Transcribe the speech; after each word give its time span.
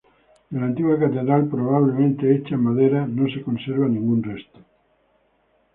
De 0.49 0.59
la 0.59 0.65
antigua 0.65 0.97
catedral, 0.97 1.47
probablemente 1.47 2.35
hecha 2.35 2.55
en 2.55 2.63
madera, 2.63 3.05
no 3.05 3.31
se 3.31 3.43
conserva 3.43 3.87
ningún 3.87 4.23
resto. 4.23 4.57